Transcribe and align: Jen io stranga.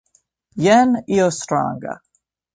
Jen 0.65 0.95
io 1.19 1.29
stranga. 1.41 1.97